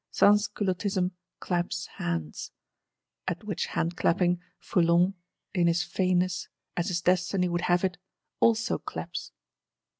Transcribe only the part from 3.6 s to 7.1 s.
hand clapping, Foulon (in his fainness, as his